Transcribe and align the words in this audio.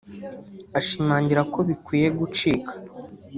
ashimangira 0.79 1.41
ko 1.53 1.59
bikwiye 1.67 2.07
gucika 2.19 2.73